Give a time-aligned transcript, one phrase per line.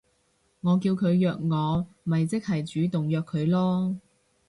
[0.61, 3.97] 我叫佢約我咪即係主動約佢囉